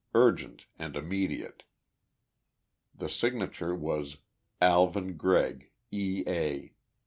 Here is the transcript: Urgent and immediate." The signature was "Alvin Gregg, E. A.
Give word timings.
Urgent 0.15 0.65
and 0.79 0.95
immediate." 0.95 1.61
The 2.95 3.07
signature 3.07 3.75
was 3.75 4.17
"Alvin 4.59 5.15
Gregg, 5.15 5.69
E. 5.91 6.23
A. 6.25 6.73